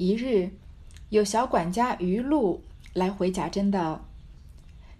[0.00, 0.50] 一日，
[1.10, 2.62] 有小管家于禄
[2.94, 4.06] 来回贾珍道：“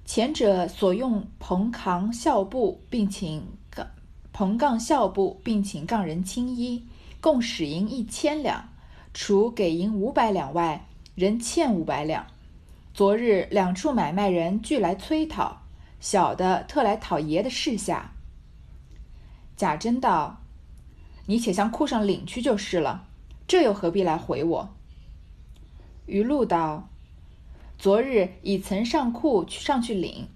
[0.04, 3.86] 前者所用棚扛孝布，并请杠
[4.30, 6.84] 棚杠孝布，并请杠人青衣，
[7.18, 8.68] 共使银一千两，
[9.14, 12.26] 除给银五百两外，仍欠五百两。
[12.92, 15.62] 昨日两处买卖人俱来催讨，
[15.98, 18.12] 小的特来讨爷的事下。”
[19.56, 20.42] 贾珍道
[21.24, 23.08] ：“你且向库上领去就是了，
[23.48, 24.68] 这又何必来回我？”
[26.10, 26.88] 余露道
[27.78, 30.26] ：“昨日已曾上库去上去领，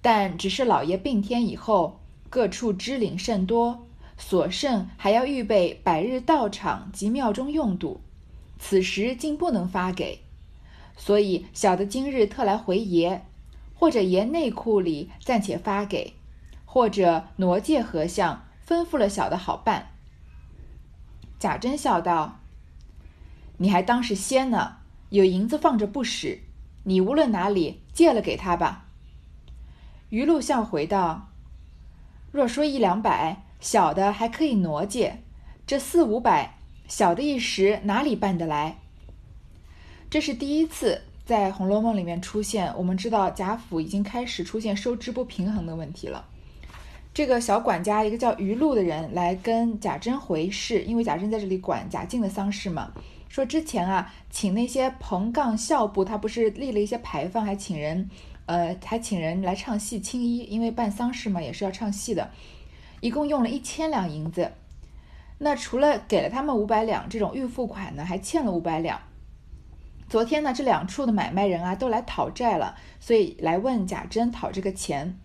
[0.00, 3.84] 但只是老爷病天以后，各处支领甚多，
[4.16, 8.00] 所剩还要预备百日道场及庙中用度，
[8.60, 10.20] 此时竟不能发给，
[10.96, 13.22] 所以小的今日特来回爷，
[13.74, 16.14] 或者爷内库里暂且发给，
[16.64, 19.90] 或者挪借和相吩咐了小的好办。”
[21.40, 22.38] 贾珍笑道
[23.58, 24.76] ：“你还当是仙呢。”
[25.14, 26.40] 有银子放着不使，
[26.82, 28.86] 你无论哪里借了给他吧。
[30.08, 31.28] 余禄笑回道
[32.32, 35.18] ：“若说一两百，小的还可以挪借；
[35.68, 36.56] 这四五百，
[36.88, 38.78] 小的一时哪里办得来？”
[40.10, 42.74] 这是第一次在《红楼梦》里面出现。
[42.76, 46.26] 我们知道贾府已经开始出现收支不平衡的问题了。
[47.12, 52.92] 这个小管家，一个叫余禄的人来跟贾珍回事，因为贾珍在这里管贾静的丧事嘛。
[53.34, 58.08] 说之前啊，请那些棚杠孝部，他不是立了一些牌坊，还请人，
[58.46, 62.30] 呃，还请人来唱戏青衣，因为办丧事嘛，也是要唱戏的，
[63.00, 64.52] 一共用了一千两银子。
[65.38, 69.00] 那除了给了他们五百两这种预付款呢，还欠了五百两。
[70.08, 75.18] 昨天呢，这两处的买卖人啊，都来讨债了，所以来问贾珍讨这个钱。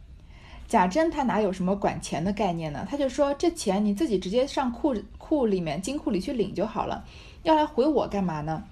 [0.67, 2.87] 贾珍他哪有什么管钱的概念呢？
[2.89, 7.05] 他就说这钱你自己直接上库库里面金库里去领就好了。
[7.43, 8.63] 要来回我干嘛呢？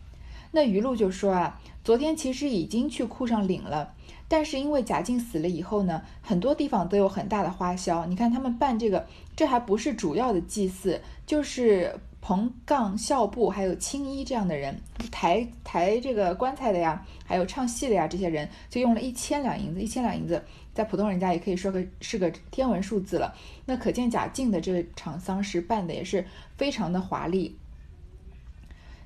[0.52, 3.94] 那余露就说啊，昨天其实已经去库上领了，
[4.28, 8.06] 但是因为贾静死了以后呢，很多地方都有很大的花销。
[8.06, 9.06] 你看他们办这个，
[9.36, 14.80] 这还不是主要的祭祀，就是棚杠孝布还有青衣这样的人，
[15.12, 19.82] 抬抬这个棺材的呀，还有唱戏的呀，这些人就用了一千两银子。
[19.82, 20.42] 一千两银子
[20.74, 23.36] 在普通人家也可以说个是个天文数字了。
[23.66, 27.58] 那可见贾静的这场丧事办的也是非常的华丽。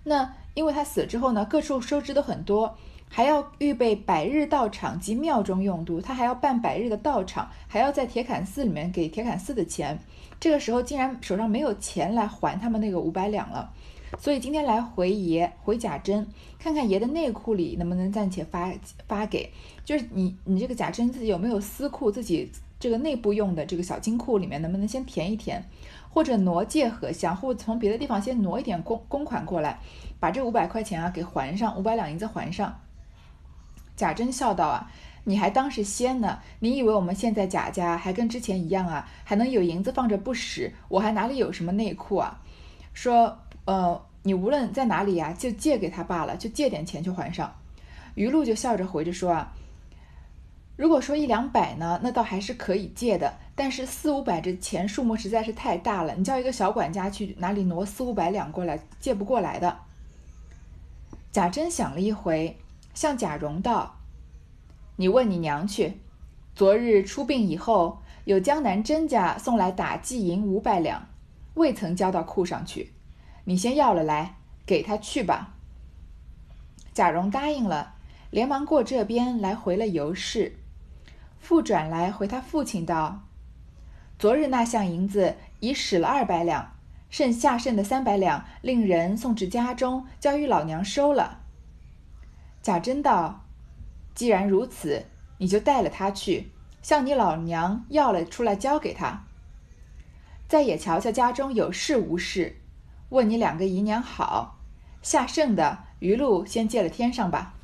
[0.04, 2.76] 那因为他死了之后呢，各处收支都很多，
[3.08, 10.00] 还要预备百日道场及庙中用度，他还要办百日的道场，还要在铁槛寺里面给铁槛寺的钱。
[10.40, 13.72] 这个时候竟然手上没有钱来还他们那个五百两了，
[14.18, 18.74] 所以今天来回爷回贾珍，看看爷的内库里能不能暂且发
[19.08, 19.52] 发给，
[19.86, 25.64] 就是你你这个贾珍自己有没有私库，自己这个内部用的这个小金库里面能不能先填一填。
[26.14, 29.80] 或者挪借和相，或者从别的地方先挪一点公公款过来，
[30.20, 32.78] 把这五百块钱啊给还上，五百两银子还上。
[33.96, 34.92] 贾珍笑道啊，
[35.24, 36.40] 你还当是仙呢？
[36.60, 39.08] 你以为我们现在贾家还跟之前一样啊？
[39.24, 40.72] 还能有银子放着不使？
[40.90, 42.42] 我还哪里有什么内库啊？
[42.94, 47.54] 说，呃，你无论在哪里呀，就借给他罢了，就借点钱去还上。
[48.16, 49.54] 余露就笑着回着说啊。
[50.82, 53.32] 如果说一两百呢，那倒还是可以借的。
[53.54, 59.78] 但是四五百这钱数目实在是太大了，你叫一个小管家去哪里挪四五百两过来，借不过来的。
[61.32, 62.58] 贾珍想了一回，
[62.96, 63.98] 向贾蓉道
[64.98, 66.00] ：“你问你娘去，
[66.56, 71.08] 昨日出殡以后，有江南甄家送来打祭银五百两，
[71.54, 72.92] 未曾交到库上去，
[73.44, 75.54] 你先要了来，给他去吧。”
[76.92, 77.94] 贾蓉答应了，
[78.32, 80.58] 连忙过这边来回了尤氏。
[81.42, 83.24] 复转来回他父亲道
[84.18, 86.76] ：“昨日那项银子已使了二百两，
[87.10, 91.40] 剩下剩的三百两，令人送至家中，交与老娘收了。”
[92.62, 93.44] 贾珍道
[94.14, 95.08] ：“既然如此，
[95.40, 96.52] 你就带了他去，
[96.84, 99.26] 向你老娘要了出来交给他。
[100.48, 102.62] 再也瞧瞧家中有事无事，
[103.10, 104.60] 问你两个姨娘好，
[105.02, 107.56] 下剩的余禄先借了天上吧。”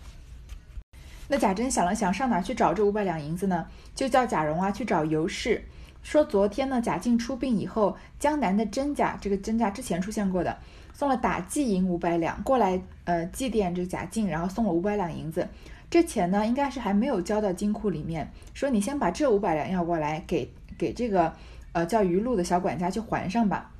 [1.29, 3.67] 那贾珍想了想，上哪去找这五百两银子呢？
[3.93, 5.63] 就叫贾蓉啊去找尤氏，
[6.01, 10.57] 说昨天呢贾静出殡以后，江南的甄家，这个甄家之前出现过的，
[10.93, 15.47] 送了打祭银五百两过来，呃祭奠这贾静，然后送了五百两银子。
[15.89, 21.33] 这钱呢应该是还没有交到金库里面，说你先把这五百两要过来，给给这个
[21.73, 23.71] 呃叫余禄的小管家去还上吧。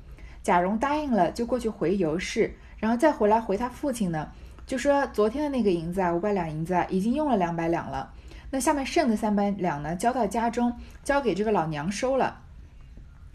[0.42, 4.30] 贾蓉答应了，就过去回尤氏，然后再回来回他父亲呢。
[4.68, 8.12] 就说昨天的那个银子啊，五百两银子啊，已经用了两百两了。
[8.50, 12.42] 那下面剩的三百两呢，交到家中，交给这个老娘收了，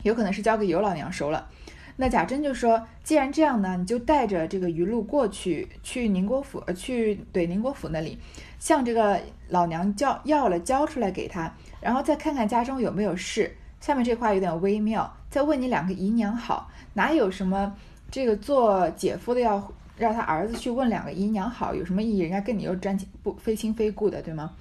[0.03, 1.49] 有可能是交给尤老娘收了。
[1.95, 8.19] 那贾珍就说：“既然这样呢，你就带着这个余禄过去，去宁国府，呃，去对宁国府那里，
[8.59, 9.19] 向这个
[9.49, 11.51] 老娘叫要了交出来给他，
[11.81, 13.57] 然后再看看家中有没有事。
[13.79, 17.75] 下面这话有点微妙，再问你两个姨娘好，哪有什么
[18.11, 22.19] 这个做姐夫的要让他儿子去问两个姨娘好，有什么意义？
[22.19, 24.53] 人家跟你又沾亲不非亲非故的，对吗？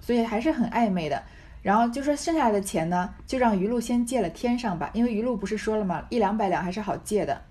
[0.00, 1.22] 所以还是很暧昧的。”
[1.60, 6.06] 然后就说剩下的钱呢，就让余露先借了天上吧，因为余露不是说了吗？
[6.08, 7.42] 一两百两还是好借的。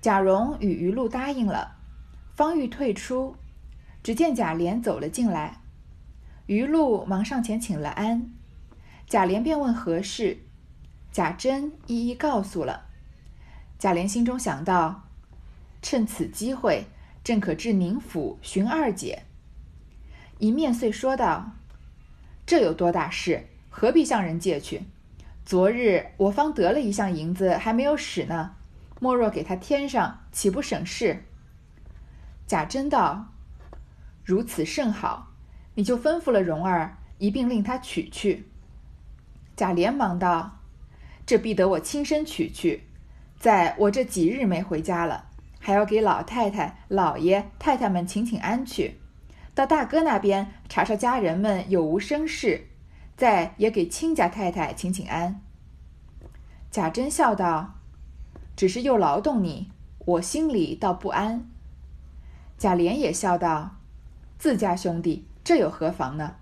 [0.00, 1.76] 贾蓉与余露答应了，
[2.34, 3.36] 方玉退出，
[4.02, 5.60] 只见贾琏走了进来，
[6.46, 8.32] 余露忙上前请了安，
[9.06, 10.38] 贾琏便问何事，
[11.12, 12.86] 贾珍一一告诉了。
[13.78, 15.09] 贾琏心中想到，
[15.82, 16.86] 趁此机会，
[17.24, 19.22] 正可至宁府寻二姐，
[20.38, 21.52] 一面遂说道。
[22.46, 23.46] 这有多大事？
[23.68, 24.82] 何必向人借去？
[25.44, 28.56] 昨日我方得了一项银子，还没有使呢。
[28.98, 31.24] 莫若给他添上，岂不省事？
[32.46, 33.32] 贾珍道
[34.24, 35.32] ：“如此甚好，
[35.74, 38.48] 你就吩咐了蓉儿，一并令他取去。”
[39.56, 40.58] 贾琏忙道
[41.24, 42.82] ：“这必得我亲身取去。
[43.38, 45.29] 在我这几日没回家了，
[45.60, 48.98] 还要给老太太、老爷、太太们请请安去。”
[49.54, 52.68] 到大哥那边查查家人们有无生事，
[53.16, 55.40] 再也给亲家太太请请安。
[56.70, 57.74] 贾珍笑道
[58.56, 61.46] ：“只是又劳动你，我心里倒不安。”
[62.56, 63.76] 贾琏也笑道
[64.38, 66.36] ：“自家兄弟，这有何妨呢？”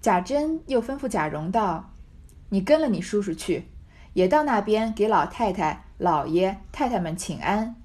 [0.00, 1.90] 贾珍又吩咐贾蓉道
[2.50, 3.68] ：“你跟了你叔叔去，
[4.14, 7.76] 也到那边给老太太、老爷、太太们请安，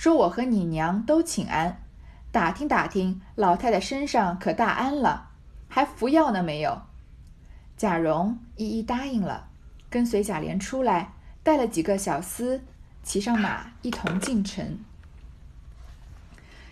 [0.00, 1.82] 说我和你娘都请安。”
[2.30, 5.30] 打听打听，老太太身上可大安了，
[5.66, 6.82] 还服药呢没有？
[7.76, 9.48] 贾蓉一一答应了，
[9.90, 12.60] 跟随贾琏出来，带了几个小厮，
[13.02, 14.78] 骑上马一同进城。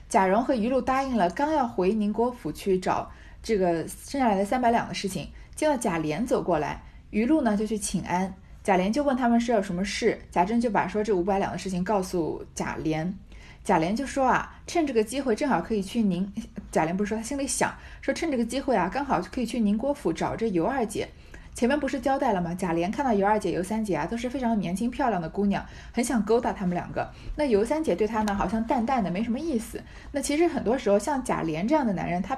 [0.09, 3.11] 贾蓉和余禄答应了，刚要回宁国府去找
[3.43, 8.37] 这个剩下来的三百两的事情，见到贾琏走过来，余禄呢就去请安，
[8.67, 13.13] 贾琏就问他们是有什么事，贾珍就把说这五百两的事情告诉贾琏。
[13.63, 16.29] 贾琏就说啊，趁这个机会正好可以去宁。
[16.73, 17.73] 贾琏不是说他心里想
[18.03, 21.09] 说，趁这个机会啊，刚好可以去宁国府找这尤二姐。
[21.55, 22.57] 前面不是交代了吗？
[22.57, 27.09] 贾琏看到尤二姐、尤三姐啊，都是非常年轻漂亮的姑娘，很想勾搭他们两个。
[27.37, 29.81] 那尤三姐对他呢，好像淡淡的，没什么意思。
[30.11, 32.37] 那其实很多时候，像贾琏这样的男人，他。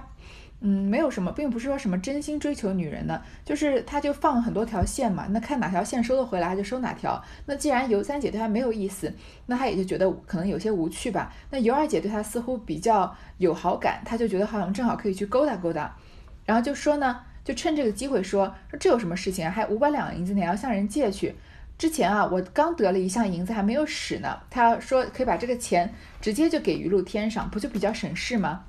[0.60, 7.22] 嗯，没有什么，并不是说什么真心追求女人的，就是他就放很多条线嘛，那看哪条线收得回来他就收哪条。
[7.46, 9.14] 那既然尤三姐对他没有意思，
[9.46, 11.32] 那他也就觉得可能有些无趣吧。
[11.50, 15.96] 那尤二姐对他似乎比较有好感，他就觉得好像正好可以去勾搭勾搭，
[16.44, 19.50] 然后就说呢，就趁这个机会说说这有什么事情啊？
[19.52, 21.36] 还五百两银子，你要向人借去？
[21.78, 28.64] 之前啊，我刚得了一项银子还没有使呢，他说可以把这个钱直接就给余露添上，不就比较省事吗？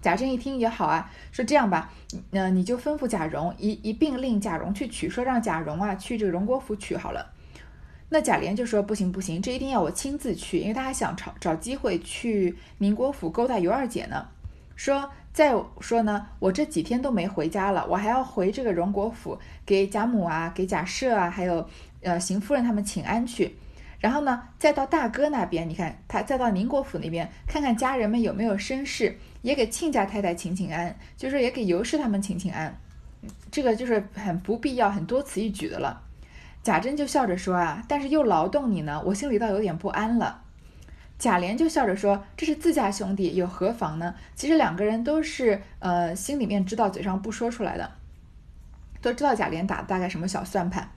[0.00, 1.92] 贾珍一听也好啊，说这样吧，
[2.30, 7.32] 嗯，你就吩咐贾蓉一一并令贾蓉去取，说让贾蓉啊去这个荣国府取好了。
[8.08, 14.26] 那贾琏就说不行不行，这一定要我亲自去，因为他还想找找机会去宁国府勾搭尤二姐呢。
[14.74, 21.68] 说再说呢，我这几天都没回家了，我还要回这个荣国府给贾母啊、给贾赦啊，还有
[22.02, 23.54] 呃邢夫人他们请安去。
[24.00, 29.16] 然后呢，再到大哥那边，你看他再到宁国府那边看看家人们有没有身世。
[29.42, 32.78] 也给亲家太太请请安，就是也给尤氏他们请请安，
[33.50, 36.02] 这个就是很不必要、很多此一举的了。
[36.62, 40.42] 贾珍就笑着说啊，但是又劳动你呢，我心里倒有点不安了。
[41.18, 44.14] 贾琏就笑着说，这是自家兄弟，有何妨呢？
[44.34, 47.90] 其实两个人都是呃心里面知道，嘴上不说出来的，
[49.00, 50.90] 都知道贾琏打大概什么小算盘。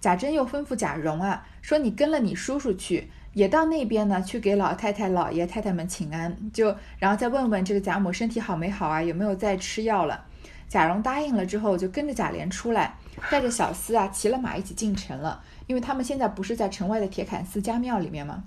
[0.00, 3.10] 贾珍又吩咐贾蓉啊，说你跟了你叔叔去。
[3.32, 10.24] 也到那边呢，去给老太太、老爷太太们请安，就然后再问问这个贾母身体好没好啊，有没有在吃药了。
[10.68, 12.96] 贾蓉答应了之后，就跟着贾琏出来，
[13.30, 15.44] 带着小厮啊，骑了马一起进城了。
[15.68, 18.44] 因为他们现在不是在城外的铁槛寺家庙里面吗？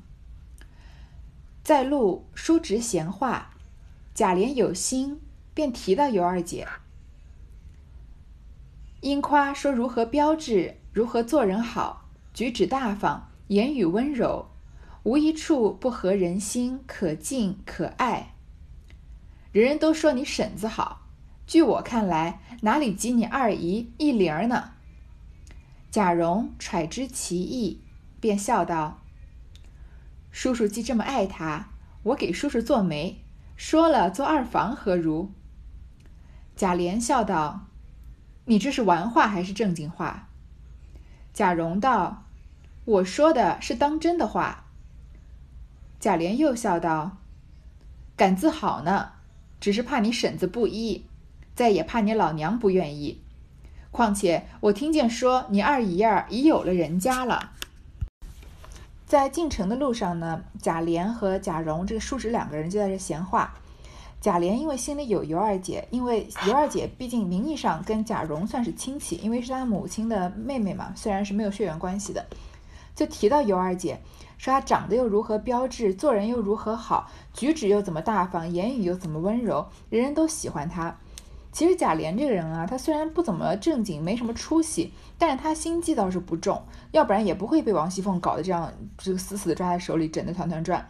[1.64, 3.52] 在路叔侄闲话，
[4.14, 5.22] 贾琏有心，
[5.54, 6.68] 便提到尤二姐，
[9.00, 14.52] 因夸说如何标致，如何做人好，举止大方，言语温柔。
[15.02, 18.36] 无一处不合人心，可敬可爱。
[19.52, 21.02] 人人都说你婶子好，
[21.48, 24.74] 据我看来，哪里及你二姨一玲儿呢？
[25.90, 27.82] 贾蓉揣知其意，
[28.20, 29.02] 便笑道
[30.32, 31.70] ：“叔叔既这么爱她，
[32.04, 33.20] 我给叔叔做媒，
[33.58, 35.32] 说了做二房何如？”
[36.56, 37.66] 贾琏笑道
[38.46, 40.30] ：“你这是玩话还是正经话？”
[41.34, 42.26] 贾蓉道
[42.86, 44.66] ：“我说的是当真的话。
[46.00, 47.18] 贾琏又笑道
[48.16, 49.14] ：“敢字好呢，
[49.60, 51.06] 只是怕你婶子不依，
[51.56, 53.20] 再也怕你老娘不愿意。
[53.90, 57.54] 况且我听见说你二姨儿已有了人家了。”
[59.08, 63.56] 在进城的路上呢，贾琏和贾蓉这个叔侄两个人就在这闲话。
[64.24, 72.26] 贾琏因为心里有尤二姐，因为尤二姐毕竟名义上跟贾蓉算是亲戚，因为是他母亲的妹妹嘛，虽然是没有血缘关系的，
[72.96, 74.00] 就提到尤二姐，
[74.38, 80.98] 说她长得又如何标致，做人又如何好，举止又怎么大方，言语又怎么温柔，人人都喜欢她。
[81.52, 90.90] 其实贾琏这个人啊，他虽然不怎么正经，没什么出息，但是他心计倒是不重，要不然也不会被王熙凤搞得这样，这个死死的抓在手里，整得团团转。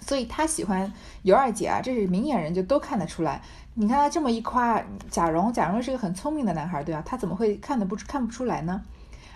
[0.00, 3.40] 所以他喜欢尤二姐啊，这是明眼人就都看得出来。
[3.74, 7.02] 你看他这么一夸贾蓉，贾蓉是个很聪明的男孩，对吧？
[7.06, 8.82] 他怎么会看得不看不出来呢？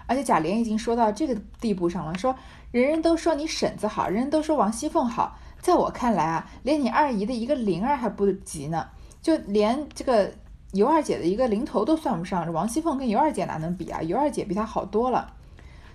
[0.07, 2.35] 而且贾琏已经说到这个地步上了，说
[2.73, 8.89] 人人都说你婶子好，人人都说王熙凤好，在我看来啊，连你二姨的一个灵儿还不及呢。
[9.23, 10.33] 就连这个
[10.73, 14.03] 尤二姐的一个零头都算不上，王熙凤跟尤二姐哪能比啊？
[14.03, 15.33] 尤二姐比她好多了。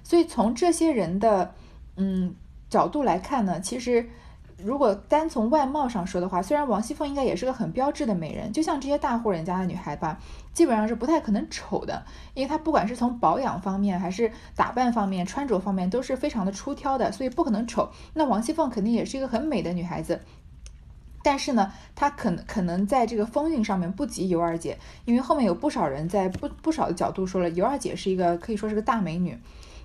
[0.03, 1.53] 所以从这些人的
[1.97, 2.33] 嗯
[2.69, 4.09] 角度来看呢，其实
[4.63, 10.17] 如果单从外貌上说的话，虽然王熙凤应该也是个很标致的美人，就像这些大户人家的女孩吧，
[10.51, 17.91] 基本上是不太可能丑的，因为她不管是从保养方面，还是打扮方面、穿着方面，都是非常的出挑的，所以不可能丑。
[18.15, 20.21] 那王熙凤肯定也是一个很美的女孩子。
[21.23, 29.37] 但是呢，她可能可能在这个风韵上面不及尤二姐，因为后面有不少人在不不少的角度说了，尤二姐是一个可以说是个大美女，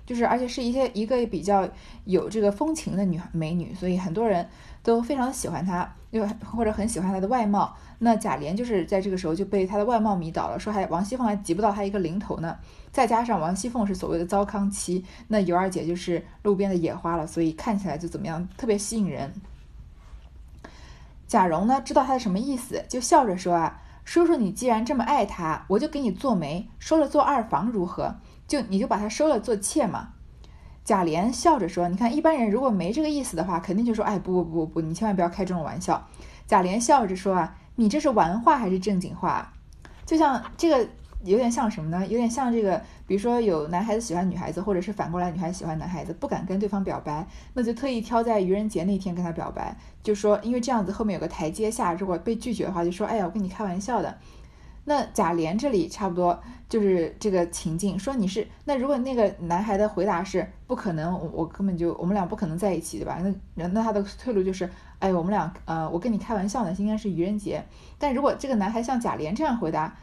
[0.05, 1.67] 就是而且是一些一个比较
[2.05, 4.47] 有这个风情的女美女，所以很多人
[4.81, 7.75] 都非常喜欢她，又或者很喜欢她的外貌。
[7.99, 12.57] 那贾琏就是在这个时候就被她的外貌迷倒了，说还王熙凤还及不到她一个零头呢。
[12.91, 19.33] 再加上王熙凤是所谓的糟糠妻，那尤二姐就是路边的野花了，所以看起来就怎么样，特别吸引人。
[21.25, 28.15] 贾蓉呢，知道他的什么意思，就笑着说：“啊，叔叔，你既然这么爱他，我就给你做媒，收了做二房如何？
[28.47, 30.09] 就你就把他收了做妾嘛。”
[30.83, 36.07] 贾琏笑着说：“你看，一般人如果没这个意思的话，肯定就说：‘哎，不不不不不，你千万不要开这种玩笑。’”
[36.47, 39.53] 贾琏笑着说：“啊，你这是玩话还是正经话？
[40.05, 40.89] 就像这个。”
[41.25, 42.05] 有点像什么呢？
[42.05, 49.73] 有点像这个，比如说有男孩子喜欢女孩子，或者是反过来女孩子喜欢男孩子，不敢跟对方表白，那就特意挑在愚人节那天跟他表白，
[50.03, 54.17] 就说因为这样子后面有个台阶下，如果被拒绝的话，就说哎呀，我跟你开玩笑的。
[54.85, 63.21] 那贾琏这里差不多就是这个情境，说你是那如果那个男孩的回答是不可能，我我根本就我们俩不可能在一起，对吧？
[63.55, 67.63] 那那他的退路就是哎，我们俩呃，我跟你开玩笑呢，今天是愚人节。
[67.97, 69.95] 但如果这个男孩像贾琏这样回答。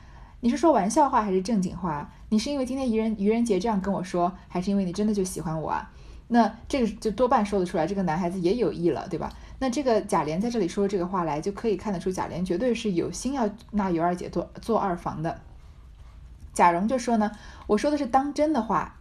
[0.43, 2.11] 你是说玩笑话还是正经话？
[2.31, 5.91] 你是因为今天愚人愚人节这样跟我说，还是因为你真的就喜欢我啊？
[6.29, 9.31] 那这个就多半说得出来，这个男孩子也有意了，对吧？
[9.61, 15.41] 那这个贾琏在这里说这个话来，就可以看得出贾琏绝对是有心要纳尤二姐做做二房的。
[16.53, 17.31] 贾蓉就说呢，
[17.69, 18.97] 我说的是当真的话。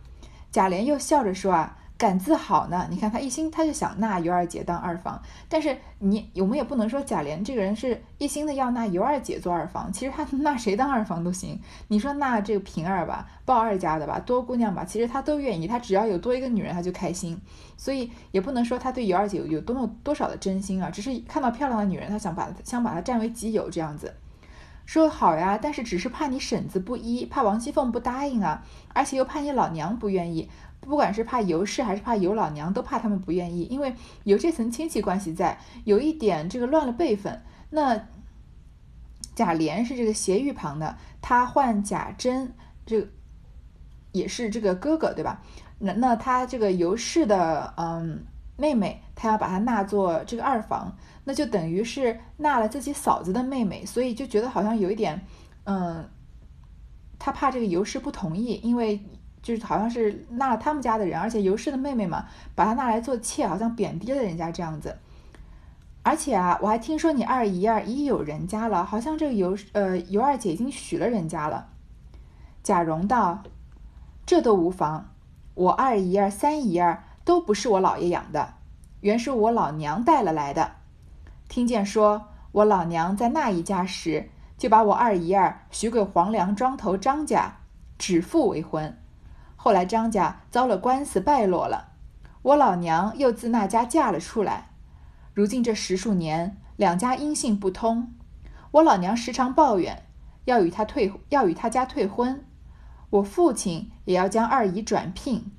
[0.51, 1.78] 贾琏又笑着说啊。
[1.99, 2.87] 敢自豪呢？
[2.89, 11.59] 你看他一心他就想纳尤二姐当二房，但是你我们也不能说贾琏这个人是一心的要纳尤二姐做二房，其实他纳谁当二房都行。
[11.89, 17.37] 你说纳这个平儿吧，鲍二家的吧，多姑娘吧，其实他都愿意，他只要有多一个女人他就开心。
[17.75, 24.13] 所以也不能说他对尤二姐有有多么多少的真心啊，只是看到漂亮的女人，他想把想把她占为己有这样子。
[24.89, 30.49] 说好呀，但是只是怕你婶子不依，怕王熙凤不答应啊，而且又怕你老娘不愿意。
[30.79, 33.93] 不管是怕尤氏还是怕尤老娘，都怕他们不愿意，因为
[34.23, 37.39] 有这层亲戚关系在，有一点这个乱了辈分。
[37.69, 38.07] 那
[39.35, 42.51] 贾琏是这个斜玉旁的，他唤贾珍，
[42.83, 43.07] 这
[44.11, 45.43] 也是这个哥哥，对吧？
[45.77, 48.25] 那那他这个尤氏的嗯
[48.59, 55.25] 妹妹，她要把她纳做这个二房，那就等于是纳了自己嫂子的妹妹，所以就觉得好像有一点，
[55.63, 56.07] 嗯，
[57.17, 59.03] 她怕这个尤氏不同意，因为。
[59.41, 62.25] 就是好像是纳了他们家的人，而且尤氏的妹妹嘛，
[62.55, 64.97] 把她纳来做妾，好像贬低了人家这样子。
[66.03, 71.69] 而且啊，我还听说你二姨儿已有人家了，好像这个尤呃尤二姐已经许了人家了。
[72.63, 73.41] 贾蓉道
[74.27, 75.15] ：“这都无妨，
[75.53, 78.55] 我二姨儿、三姨儿都不是我老爷养的，
[79.01, 80.77] 原是我老娘带了来的。
[81.47, 87.57] 听见说我老娘在那一家时，就把我二姨儿许给黄梁庄头张家，
[87.99, 88.99] 指腹为婚。”
[89.55, 91.89] 后来张家遭了官司败落了，
[92.41, 94.71] 我老娘又自那家嫁了出来。
[95.35, 98.15] 如今这十数年，两家音信不通，
[98.71, 100.07] 我老娘时常抱怨，
[100.45, 102.43] 要与他退，要与他家退婚。
[103.11, 105.51] 我父亲也要将二姨转聘，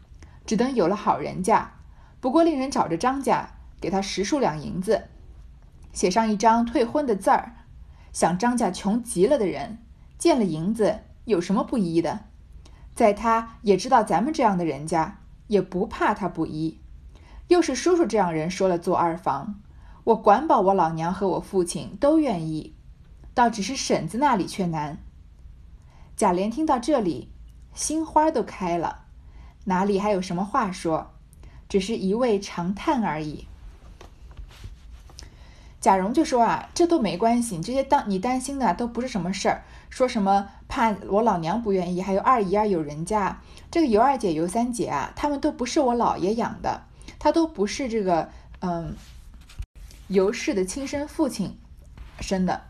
[0.50, 1.75] 只等有了好人家。
[2.19, 5.04] 不过令人找着张家，给他十数两银子，
[5.92, 7.54] 写上一张退婚的字儿。
[8.12, 9.78] 想张家穷极了的人，
[10.19, 12.25] 见了银子有什么不依的？
[12.97, 16.80] 在他也知道咱们这样的人家，也不怕他不依。
[17.47, 19.61] 又是叔叔这样人说了做二房，
[20.02, 22.75] 我管保我老娘和我父亲都愿意，
[23.35, 24.99] 倒只是婶子那里却难。
[26.16, 27.30] 贾琏听到这里，
[27.73, 29.00] 心花都开了，
[29.71, 31.12] 哪里还有什么话说？
[31.69, 33.47] 只是一味长叹而已。
[35.81, 39.62] 贾蓉就说啊，这都没关系，这些当你担心的都不是什么事儿。
[39.89, 46.83] 说什么怕我老娘不愿意，还有二姨啊有人家，这个尤二姐、尤三姐啊，他们都不是我姥爷养的，
[47.21, 48.97] 他都不是这个嗯
[50.09, 51.57] 尤氏的亲生父亲
[52.21, 52.65] 生的，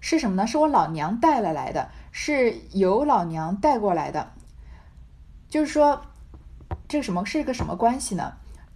[0.00, 0.46] 是什么呢？
[0.46, 4.32] 是我老娘带了来的，是尤老娘带过来的。
[5.48, 6.02] 就是说，
[6.88, 8.32] 这个什么是一个什么关系呢？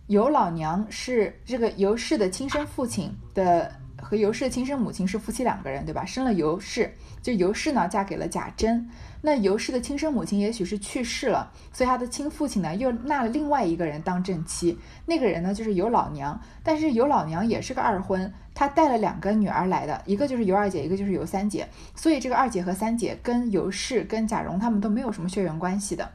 [0.06, 3.72] 尤老娘是这个尤氏的亲生父亲的。
[4.02, 6.06] 和尤氏的亲生母亲是夫妻两个人，对吧？
[6.06, 6.90] 生了尤氏，
[7.22, 8.88] 就尤氏呢嫁给了贾珍。
[9.20, 14.78] 那尤氏的亲生母亲也许是去世了，所以他的亲父亲呢又纳了另外一个人当正妻。
[15.04, 21.68] 那个人呢就是尤老娘，但是尤老娘也是个二婚，她带了两个女儿来的，一个就是尤二姐，一个就是尤三姐。
[21.94, 26.10] 所以这个二姐和三姐跟尤氏、跟贾蓉他们都没有什么血缘关系的。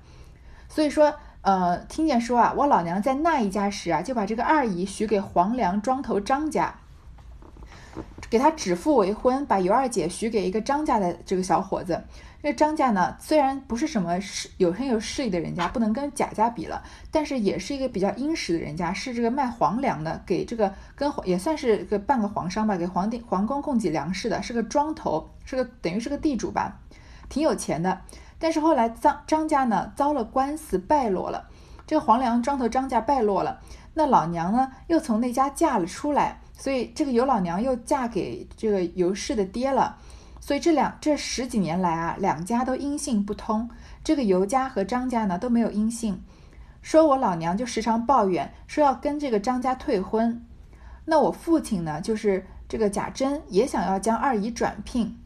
[0.67, 1.13] 所以说，
[1.45, 6.73] 呃，听见说啊，我老娘在那一家时啊，就把这个二姨许给黄梁庄头张家。
[8.31, 12.03] 给他指腹为婚，把尤二姐许给一个张家的这个小伙子。
[12.41, 26.79] 这张家呢，虽然不是什么势有很有势力的人家，不能跟贾家比了，但是也是一个比较殷实的人家，是这个卖皇粮的，给这个跟也算是个半个皇商吧，给皇帝皇宫供给粮食的，是个庄头，是个等于是个地主吧，
[27.29, 28.01] 挺有钱的。
[28.39, 31.47] 但是后来张张家呢遭了官司败落了，
[31.87, 33.59] 这个黄粮庄头张家败落了，
[33.93, 36.41] 那老娘呢又从那家嫁了出来。
[36.57, 39.97] 所以这个尤老娘又嫁给这个尤氏的爹了，
[40.39, 43.69] 所以这两这十几年来啊，两家都音信不通。
[44.05, 46.23] 这个尤家和张家呢都没有音信，
[46.81, 50.45] 说我老娘就时常抱怨说要跟这个张家退婚。
[51.03, 55.19] 那我父亲呢，就是这个贾珍也想要将二姨转聘，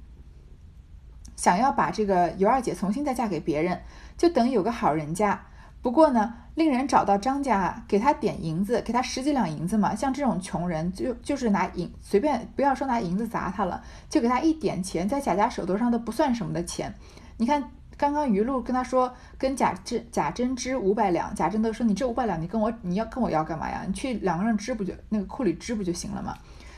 [1.40, 3.80] 想要把这个尤二姐重新再嫁给别人，
[4.18, 5.42] 就等于有个好人家。
[5.82, 6.34] 不过呢。
[6.56, 9.96] 令人找到张家，给他点银子，给他十几两银子嘛。
[9.96, 16.94] 像这种穷人，就就是拿银随便，不要说拿银子砸他了，就给他一点钱，在贾家手头上都不算什么的钱。
[17.38, 17.64] 你看，
[17.96, 23.84] 刚刚余露跟他说，跟贾珍贾珍支五百两，贾珍都说你这五百两，你跟我你要跟我要干嘛呀？
[23.88, 26.36] 你去两个人支不就那个库里支不就行了嘛？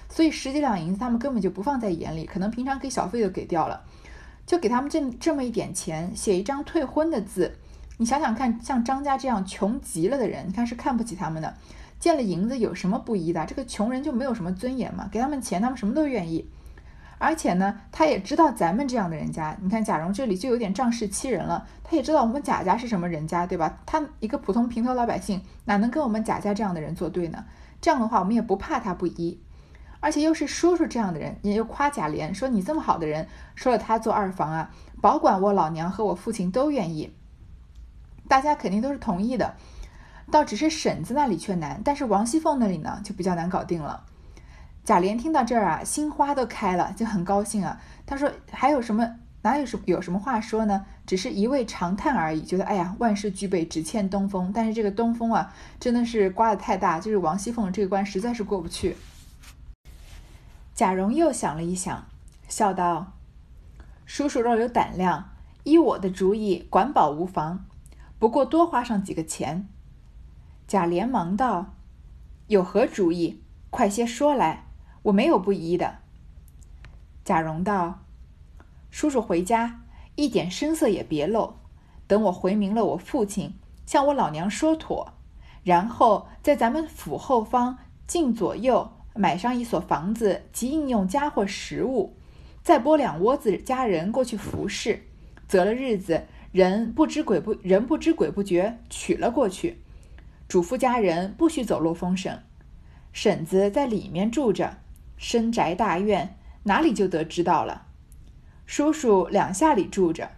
[0.07, 3.81] 所以十几两银子他们根本就不放在眼里，可能平常给小费都给掉了，
[4.45, 7.57] 就给他们这这么一点钱，写一张退婚的字。
[7.97, 11.53] 你想想看，像张家这样穷极了的人，你看是看不起他们的。
[11.99, 13.45] 见了银子有什么不依的？
[13.45, 15.07] 这个穷人就没有什么尊严嘛？
[15.11, 16.49] 给他们钱，他们什么都愿意。
[17.19, 21.67] 而且呢，他也知道咱们这样的人家，你看贾蓉这里就有点仗势欺人了。
[21.83, 23.77] 他也知道我们贾家是什么人家，对吧？
[23.85, 27.45] 他一个普通平头老百姓，哪能跟我们贾家这样的人作对呢？
[27.79, 29.39] 这样的话，我们也不怕他不依。
[30.01, 37.13] 而且又是叔叔这样的人，也就夸贾琏说：“你这么好的人，说了他做二房啊，保管我老娘和我父亲都愿意。”
[38.27, 39.55] 大家肯定都是同意的，
[40.29, 44.03] 倒只是婶子那里却难，但是王熙凤那里呢就比较难搞定了。
[44.83, 47.79] 贾琏听到这儿啊，心花都开了，就很高兴啊。
[48.05, 49.17] 他说：“还有什么？
[49.43, 50.85] 哪有什么有什么话说呢？
[51.05, 54.51] 只是一味长叹而已，觉得哎呀，万事俱备，只欠东风。
[54.51, 58.97] 但是这个东风啊，真的是刮得太大，就是王熙凤这个关实在是过不去。”
[60.81, 62.07] 贾蓉又想了一想，
[62.47, 63.11] 笑道
[64.07, 65.29] ：“叔叔若有胆量，
[65.63, 67.67] 依我的主意，管保无妨。”
[68.17, 69.69] 不过多花上几个钱，
[70.67, 71.75] 贾琏忙道
[72.49, 73.43] ：“有何主意？
[73.69, 74.65] 快些说来，
[75.03, 75.97] 我没有不依的。”
[77.23, 77.99] 贾蓉道
[78.89, 79.81] ：“叔叔回家
[80.15, 81.57] 一点声色也别露，
[82.07, 83.53] 等我回明了我父亲，
[83.85, 85.13] 向我老娘说妥，
[85.63, 92.15] 然后在咱们府后方近左右买上一所房子及应用家伙食物，
[92.63, 95.03] 再拨两窝子家人过去服侍，
[95.47, 99.77] 择了日子。”人不知鬼不人不知鬼不觉娶了过去，
[100.49, 102.37] 嘱咐家人不许走漏风声。
[103.13, 104.79] 婶子在里面住着，
[105.15, 107.87] 深宅大院，哪里就得知道了。
[108.65, 110.31] 叔叔两下里住着，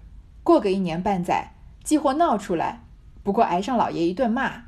[0.44, 2.84] 过个一年半载，既或闹出来，
[3.24, 4.66] 不过挨上老爷一顿骂。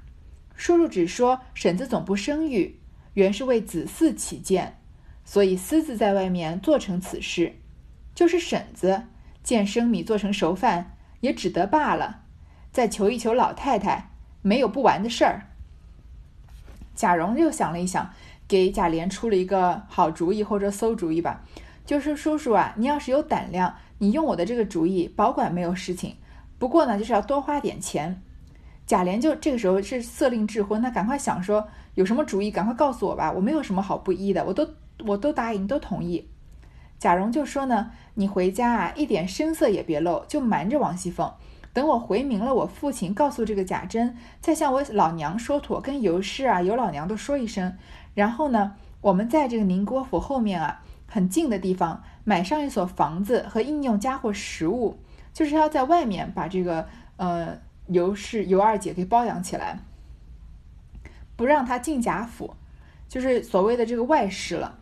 [0.55, 2.79] 叔叔只说婶子总不生育，
[3.15, 4.77] 原是为子嗣起见，
[5.25, 7.55] 所以私自在外面做成此事。
[8.13, 9.03] 就是婶子
[9.43, 10.91] 见生米做成熟饭。
[11.21, 12.21] 也只得罢了，
[12.71, 14.11] 再求一求老太太，
[14.43, 15.47] 没有不完的事儿。
[16.93, 18.13] 贾蓉又想了一想，
[18.47, 21.43] 给贾琏出了一个好主意或者馊主意吧，
[21.83, 26.15] 就是叔叔啊，你要是有胆量，你用我的这个主意，保管没有事情。
[26.59, 28.21] 不过呢，就是要多花点钱。
[28.85, 34.69] 贾琏就这个时候是色令智昏，他赶快想说有什么主意，赶快告诉我吧，我没有什么好不依的，我都
[35.05, 36.29] 我都答应，都同意。
[36.99, 41.33] 贾蓉就说呢，你回家啊，一点声色也别露，就瞒着王熙凤，
[41.73, 47.75] 等我回明了我父亲，告诉这个贾珍，再向我老娘说妥，跟尤氏啊、尤老娘都说一声，
[48.13, 54.99] 然后呢，我们在这个宁国府后面啊，很近的地方买上一所房子和应用家伙食物，
[55.33, 57.57] 就是要在外面把这个呃。
[57.87, 59.77] 尤氏、尤二姐给包养起来，
[61.35, 62.53] 不让他进贾府，
[63.07, 64.77] 就是所谓的这个外室了。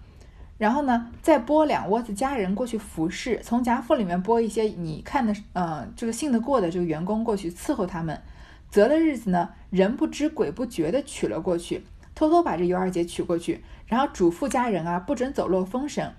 [0.57, 8.21] 然后呢，再拨两窝子家人过去服侍，从贾府里面拨一些你看的，呃，这个信得过的这个员工过去伺候他们。
[8.69, 11.83] 择了日子呢，人不知鬼不觉的娶了过去，
[12.15, 16.11] 偷偷把这尤二姐娶过去，然后嘱咐家人啊，不准走漏风声。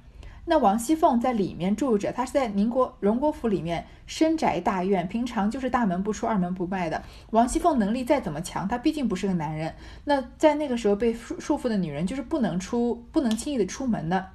[0.46, 7.02] 那王熙凤在里面住着，她是在宁国荣国府里面深宅大院，平常就是大门不出二门不迈的。
[7.30, 9.74] 王熙凤能力再怎么强，她毕竟不是个男人。
[10.04, 14.26] 那在那个时候被束束缚的女人，就是不能出，不能轻易的出门的。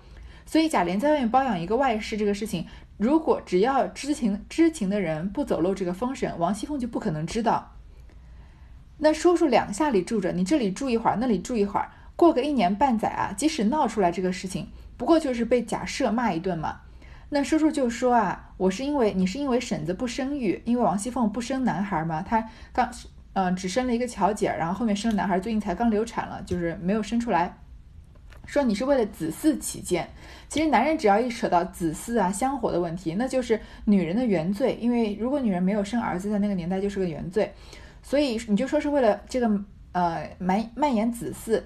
[0.48, 2.66] 所以贾琏在外面包养一个外室这个事情，
[2.98, 7.76] 如果只要知情知情的人不走漏这个风声，王熙凤就不可能知道。
[8.98, 14.70] 那叔叔两下里住着，你这里住一会儿，那里住一会儿，过个一年半载啊，即使闹出来这个事情。
[15.00, 16.82] 不过就是被假设骂一顿嘛，
[17.30, 22.92] 那叔叔就说啊，我是因为你是因为婶子不生育，因为王熙凤不生男孩嘛，她刚
[23.32, 27.58] 嗯只生了一个巧姐，然后后面生男孩，最近才刚流产了，就是没有生出来。
[28.46, 30.10] 说你是为了子嗣起见，
[30.50, 37.54] 其实男人只要一扯到子嗣啊香火的问题，那就是女人的原罪，因为如果女人没有生儿子，在那个年代就是个原罪，
[38.04, 39.50] 所以你就说是为了这个
[39.94, 41.62] 呃蔓蔓延子嗣，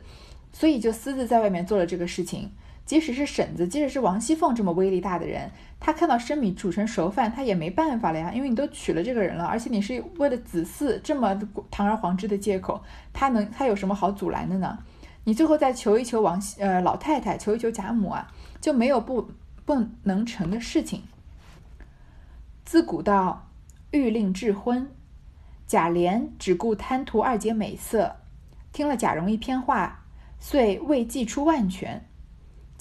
[0.51, 2.51] 所以就私自在外面做了这个事情。
[2.85, 8.31] 即使是婶子，即使是王熙凤这么威力大的人，她看到生米煮成熟饭，她也没办法了呀。
[8.33, 11.33] 因为你都娶了这个人了，而且你是为了子嗣这么
[11.71, 14.79] 堂而皇之的借口，她能她有什么好阻拦的呢？
[15.23, 19.29] 你最后再求一求王呃老太太，求一求贾母啊，就没有不
[19.63, 21.03] 不能成的事情。
[22.65, 23.47] 自古道
[23.91, 24.91] 欲令智昏，
[25.65, 28.17] 贾琏只顾贪图二姐美色，
[28.73, 30.03] 听了贾蓉一篇话，
[30.37, 32.05] 遂未计出万全。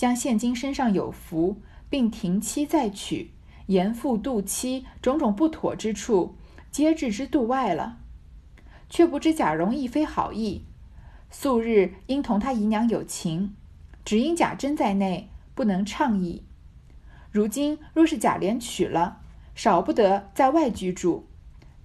[0.02, 3.30] 将现今身上有福，并停妻再娶，
[3.66, 6.34] 严父度妻，种种不妥之处，
[6.72, 8.00] 皆置之度外了。
[8.90, 10.64] 却不知贾蓉亦非好意，
[11.30, 13.54] 素日因同他姨娘有情，
[14.04, 16.42] 只因贾珍在内，不能畅议。
[17.30, 19.20] 如今若是贾琏娶了，
[19.54, 21.28] 少不得在外居住，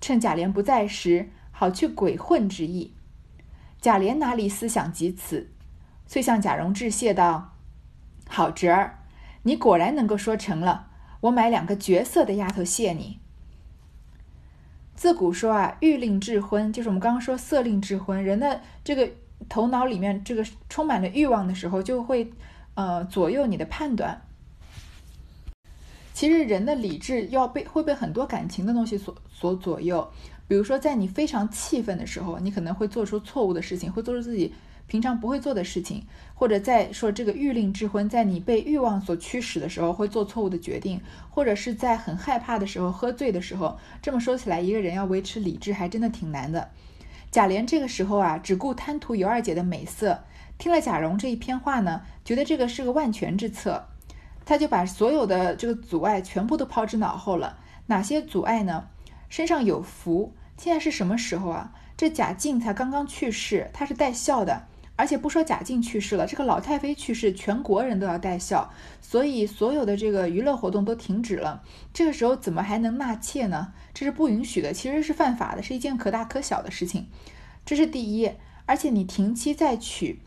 [0.01, 2.95] 趁贾琏不在时，好去鬼混之意。
[3.79, 5.51] 贾琏哪里思想及此，
[6.07, 7.53] 遂向贾蓉致谢道。
[8.29, 8.99] 好侄儿，
[9.43, 10.87] 你果然能够说成了。
[11.21, 13.19] 我买两个绝色的丫头谢你。
[14.93, 18.23] 自古说啊，欲令智昏，就是我们刚刚说色令智昏。
[18.23, 19.09] 人的这个
[19.47, 22.31] 头脑里面这个充满了欲望的时候，就会
[22.75, 24.21] 呃左右你的判断。
[26.13, 30.11] 其实人的理智要被会被很多感情的东西所所左右。
[30.47, 34.53] 比如说，在你非常气愤的时候，你可能会做出错误的事情，会做出自己。
[34.87, 43.77] 平常不会做的事情，或者在说这个欲令智昏，在你被欲望所驱使的时候会做错误的决定，或者是在很害怕的时候、喝醉的时候。
[44.01, 46.69] 这么说起来，一个人要维持理智还真的挺难的。
[47.29, 50.23] 贾琏这个时候啊，只顾贪图尤二姐的美色，
[50.57, 53.83] 听了贾蓉这一篇话呢，觉得这个是个万全之策，
[54.45, 57.57] 他就把所有的这个阻碍全部都抛之脑后了。
[57.87, 58.87] 哪些阻碍呢？
[59.27, 61.73] 身上有福，现在是什么时候啊？
[61.97, 64.66] 这贾静才刚刚去世，他是带孝的。
[64.97, 71.63] 而且不说贾静去世了，这个老太妃去世，全国人都要戴孝，所以所有的这个娱乐活动都停止了。
[71.93, 73.71] 这个时候怎么还能纳妾呢？
[73.93, 77.07] 这是不允许的，其实是犯法的，是一件可大可小的事情。
[77.65, 78.29] 这是第一。
[78.65, 80.19] 而且你停妻再娶，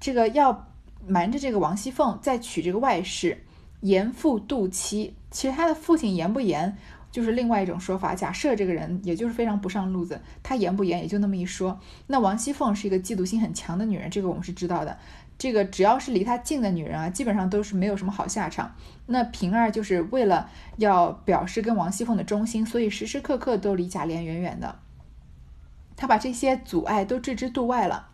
[0.00, 0.66] 这个要
[1.06, 3.44] 瞒着这个王熙凤再娶这个外室，
[3.82, 5.14] 严父妒妻。
[5.30, 6.76] 其实他的父亲严不严？
[7.18, 11.80] 就是另外一种说法，假设这个人也就是非常不上路子，他严不严也就那么一说。
[12.06, 14.96] 那王熙凤是一个嫉妒心很强的女人，这个我们是知道的。
[15.36, 18.72] 这个只要是离她近的女人啊，基本上都是没有什么好下场。
[19.06, 24.78] 那平儿就是为了要表示跟王熙凤的忠心，所以时时刻刻都离贾琏远远的。
[25.96, 28.10] 他把这些阻碍都置之度外了。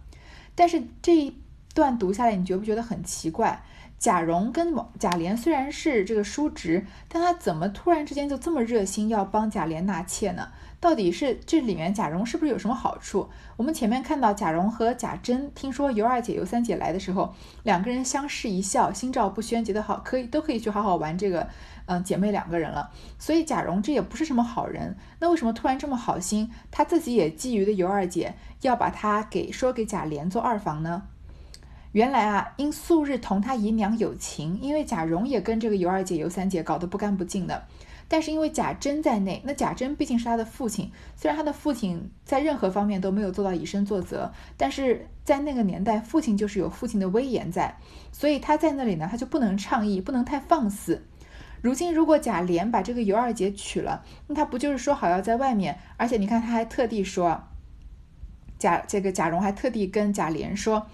[0.55, 1.37] 但是这一
[1.75, 3.63] 段读下来，你觉不觉得很奇怪？
[3.99, 10.49] 贾蓉跟贾琏虽然是这个叔侄，但他怎么突然之间就这么热心要帮贾琏纳妾呢？
[10.79, 13.31] 到底是这里面贾蓉是不是有什么好处？
[13.57, 21.49] 我们前面看到贾蓉和贾珍听说尤二姐、尤三姐来的时候，两个人相视一笑，心照不宣，觉得好可以都可以去好好玩这个，
[21.87, 22.91] 嗯，姐妹两个人了。
[23.19, 26.51] 所以贾蓉这也不是什么好人，那为什么突然这么好心？
[26.71, 31.05] 他自己也觊觎的尤二姐要把她给说给贾琏做二房呢？
[31.95, 37.63] 原来啊，因素日同他姨娘有情，因为贾蓉也跟这个尤二姐、尤三姐搞得不干不净的。
[38.09, 47.79] 但是因为贾珍在内，那贾珍毕竟是他的父亲，虽然他的父亲在任何方面都没有做到以身作则，但是在那个年代，父亲就是有父亲的威严在，
[48.11, 51.07] 所以他在那里呢，他就不能倡议，不能太放肆。
[51.63, 55.79] 如今如果贾琏把这个尤二姐娶了，那他不就是说好要在外面？
[55.97, 57.41] 而且你看，他还特地说，
[58.59, 60.89] 贾这个贾蓉还特地跟贾琏说。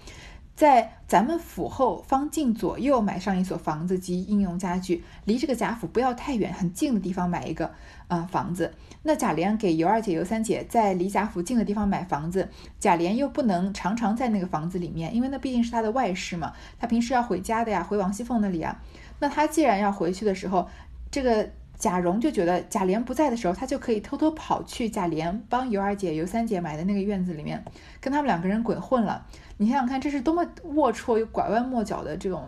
[0.55, 7.71] 在咱们府后方近左右买上一所房子及应用家具，离这个贾府不要太远，很近的地方买一个
[8.07, 8.73] 啊房子。
[9.03, 12.47] 那贾琏给尤二姐、尤三姐在离贾府近的地方买房子，
[12.79, 18.79] 贾琏又不能常常在那个房子里面，因为那毕竟是他的外室嘛，他平时要回家的呀，回王熙凤那里啊。
[19.19, 20.69] 那他既然要回去的时候，
[21.09, 21.49] 这个
[21.81, 27.65] 贾蓉就觉得贾琏不在的时候，他就可以偷偷跑去贾琏帮尤二姐、尤三姐买的那个院子里面，
[27.99, 29.25] 跟他们两个人鬼混了。
[29.57, 32.47] 你想想看，这是多么龌龊又拐弯抹角的这种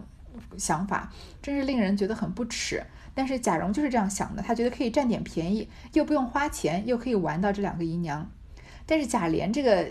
[0.56, 2.84] 想法，真是令人觉得很不耻。
[3.16, 8.30] 但是贾蓉就是这样想的，他觉得可以占点便宜，又不用花钱，又可以玩到这两个姨娘。
[8.86, 9.88] 但是贾琏这个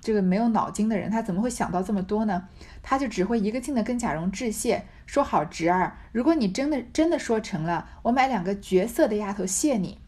[0.00, 2.48] 这个没有脑筋的人，他怎么会想到这么多呢？
[2.82, 9.98] 他就只会一个劲的跟贾蓉致谢，说好侄儿，如果你真的真的说成了，我买两个绝色的丫头谢你。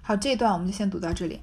[0.00, 1.42] 好，这一段我们就先读到这里。